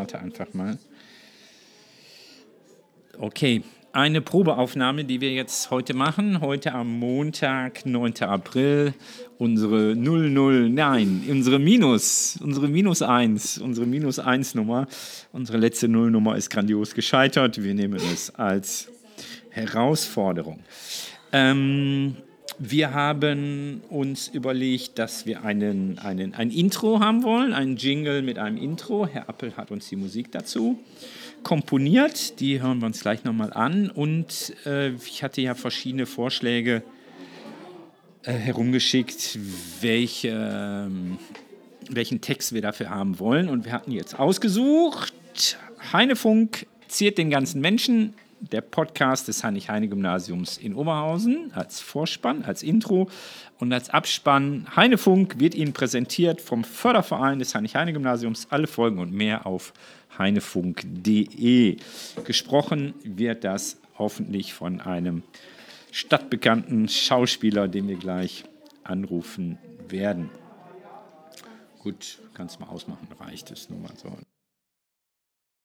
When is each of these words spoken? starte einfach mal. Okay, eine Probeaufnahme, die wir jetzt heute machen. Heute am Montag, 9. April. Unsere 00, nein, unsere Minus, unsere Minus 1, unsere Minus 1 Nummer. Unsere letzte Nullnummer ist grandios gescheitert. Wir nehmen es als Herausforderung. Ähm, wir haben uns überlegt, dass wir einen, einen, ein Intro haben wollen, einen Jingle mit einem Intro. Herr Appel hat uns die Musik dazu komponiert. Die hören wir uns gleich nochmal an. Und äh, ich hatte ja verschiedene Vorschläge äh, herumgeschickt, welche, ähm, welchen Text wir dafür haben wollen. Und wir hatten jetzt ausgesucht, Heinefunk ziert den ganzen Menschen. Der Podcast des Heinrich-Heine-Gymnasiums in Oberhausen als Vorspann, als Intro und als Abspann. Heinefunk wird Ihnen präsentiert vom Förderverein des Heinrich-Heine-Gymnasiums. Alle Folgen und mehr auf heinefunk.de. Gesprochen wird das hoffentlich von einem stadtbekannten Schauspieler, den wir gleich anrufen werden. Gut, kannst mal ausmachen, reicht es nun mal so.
starte 0.00 0.18
einfach 0.18 0.54
mal. 0.54 0.78
Okay, 3.18 3.62
eine 3.92 4.22
Probeaufnahme, 4.22 5.04
die 5.04 5.20
wir 5.20 5.32
jetzt 5.32 5.70
heute 5.70 5.92
machen. 5.94 6.40
Heute 6.40 6.72
am 6.72 6.98
Montag, 6.98 7.84
9. 7.84 8.22
April. 8.22 8.94
Unsere 9.36 9.94
00, 9.94 10.70
nein, 10.70 11.24
unsere 11.28 11.58
Minus, 11.58 12.38
unsere 12.42 12.68
Minus 12.68 13.02
1, 13.02 13.58
unsere 13.58 13.86
Minus 13.86 14.18
1 14.18 14.54
Nummer. 14.54 14.86
Unsere 15.32 15.58
letzte 15.58 15.88
Nullnummer 15.88 16.36
ist 16.36 16.48
grandios 16.48 16.94
gescheitert. 16.94 17.62
Wir 17.62 17.74
nehmen 17.74 18.00
es 18.12 18.34
als 18.34 18.88
Herausforderung. 19.50 20.60
Ähm, 21.32 22.16
wir 22.62 22.92
haben 22.92 23.80
uns 23.88 24.28
überlegt, 24.28 24.98
dass 24.98 25.24
wir 25.24 25.44
einen, 25.44 25.98
einen, 25.98 26.34
ein 26.34 26.50
Intro 26.50 27.00
haben 27.00 27.22
wollen, 27.22 27.54
einen 27.54 27.78
Jingle 27.78 28.20
mit 28.20 28.38
einem 28.38 28.58
Intro. 28.58 29.06
Herr 29.06 29.30
Appel 29.30 29.56
hat 29.56 29.70
uns 29.70 29.88
die 29.88 29.96
Musik 29.96 30.30
dazu 30.30 30.78
komponiert. 31.42 32.38
Die 32.38 32.60
hören 32.60 32.80
wir 32.80 32.86
uns 32.86 33.00
gleich 33.00 33.24
nochmal 33.24 33.54
an. 33.54 33.88
Und 33.88 34.54
äh, 34.66 34.90
ich 34.90 35.22
hatte 35.22 35.40
ja 35.40 35.54
verschiedene 35.54 36.04
Vorschläge 36.04 36.82
äh, 38.24 38.32
herumgeschickt, 38.32 39.38
welche, 39.80 40.28
ähm, 40.28 41.16
welchen 41.88 42.20
Text 42.20 42.52
wir 42.52 42.60
dafür 42.60 42.90
haben 42.90 43.18
wollen. 43.18 43.48
Und 43.48 43.64
wir 43.64 43.72
hatten 43.72 43.90
jetzt 43.90 44.18
ausgesucht, 44.18 45.14
Heinefunk 45.94 46.66
ziert 46.88 47.16
den 47.16 47.30
ganzen 47.30 47.62
Menschen. 47.62 48.12
Der 48.40 48.62
Podcast 48.62 49.28
des 49.28 49.44
Heinrich-Heine-Gymnasiums 49.44 50.56
in 50.56 50.74
Oberhausen 50.74 51.52
als 51.54 51.80
Vorspann, 51.80 52.42
als 52.44 52.62
Intro 52.62 53.08
und 53.58 53.72
als 53.72 53.90
Abspann. 53.90 54.66
Heinefunk 54.74 55.38
wird 55.38 55.54
Ihnen 55.54 55.74
präsentiert 55.74 56.40
vom 56.40 56.64
Förderverein 56.64 57.38
des 57.38 57.54
Heinrich-Heine-Gymnasiums. 57.54 58.46
Alle 58.50 58.66
Folgen 58.66 58.98
und 58.98 59.12
mehr 59.12 59.46
auf 59.46 59.74
heinefunk.de. 60.18 61.76
Gesprochen 62.24 62.94
wird 63.04 63.44
das 63.44 63.76
hoffentlich 63.98 64.54
von 64.54 64.80
einem 64.80 65.22
stadtbekannten 65.92 66.88
Schauspieler, 66.88 67.68
den 67.68 67.88
wir 67.88 67.96
gleich 67.96 68.44
anrufen 68.84 69.58
werden. 69.88 70.30
Gut, 71.80 72.18
kannst 72.34 72.60
mal 72.60 72.68
ausmachen, 72.68 73.08
reicht 73.18 73.50
es 73.50 73.68
nun 73.70 73.82
mal 73.82 73.92
so. 73.96 74.16